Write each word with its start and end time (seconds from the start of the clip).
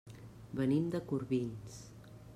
Venim 0.59 0.87
de 0.95 1.03
Corbins. 1.13 1.79